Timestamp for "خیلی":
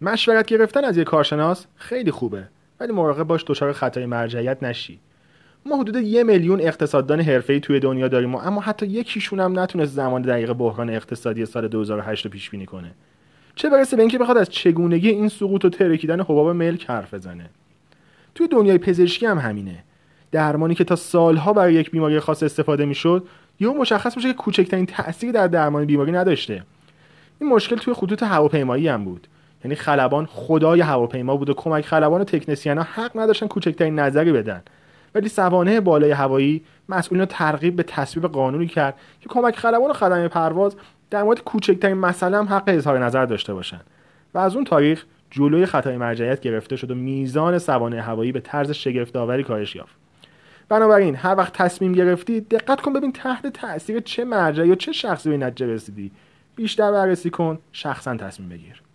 1.76-2.10